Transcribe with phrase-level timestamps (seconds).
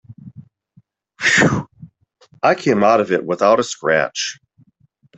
[2.41, 4.39] I came out of it without a scratch.